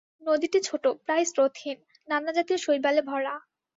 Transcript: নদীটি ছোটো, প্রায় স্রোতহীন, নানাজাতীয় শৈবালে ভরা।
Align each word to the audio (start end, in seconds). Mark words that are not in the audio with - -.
নদীটি 0.21 0.59
ছোটো, 0.61 0.89
প্রায় 1.05 1.25
স্রোতহীন, 1.25 1.77
নানাজাতীয় 2.07 2.59
শৈবালে 2.59 3.01
ভরা। 3.01 3.35